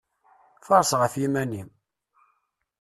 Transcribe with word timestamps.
Faṛeṣ 0.65 0.91
ɣef 0.99 1.13
yiman-im! 1.21 1.69